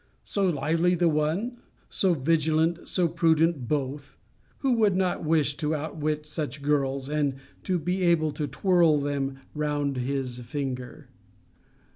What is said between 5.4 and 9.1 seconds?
to outwit such girls, and to be able to twirl